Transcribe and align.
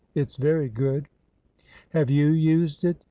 It 0.15 0.31
's 0.31 0.35
very 0.35 0.67
good." 0.67 1.09
Have 1.91 2.09
you 2.09 2.29
used 2.29 2.83
it 2.83 2.97